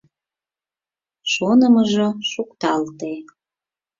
Шонымыжо 1.33 2.07
шукталте. 2.29 3.11